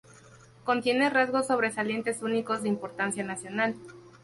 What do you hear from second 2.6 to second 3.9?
de importancia nacional.